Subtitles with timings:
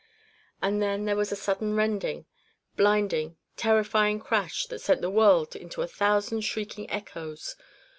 [0.63, 2.25] And then there was a sudden rending,
[2.75, 7.55] blinding, terrifying crash that sent the world into a thousand shrieking echoes.